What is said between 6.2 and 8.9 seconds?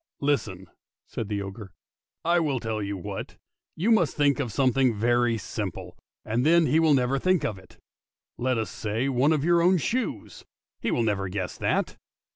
and then he will never think of it. Let us